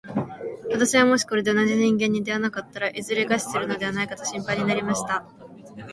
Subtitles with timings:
[0.71, 5.23] 私はもしこれで同じ人間に出会わなかったら、いずれ餓死するのではないかと心配になりました。